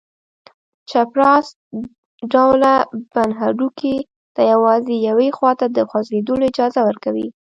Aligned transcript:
چپراست 0.89 1.55
ډوله 2.33 2.73
بند 3.13 3.31
هډوکي 3.39 3.95
ته 4.35 4.41
یوازې 4.53 4.95
یوې 5.09 5.29
خواته 5.37 5.65
د 5.71 5.77
خوځېدلو 5.89 6.43
اجازه 6.49 6.81
ورکوي. 6.87 7.27